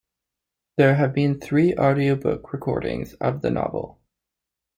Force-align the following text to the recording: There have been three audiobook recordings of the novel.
There 0.77 0.95
have 0.95 1.13
been 1.13 1.39
three 1.39 1.75
audiobook 1.77 2.53
recordings 2.53 3.13
of 3.21 3.43
the 3.43 3.51
novel. 3.51 3.99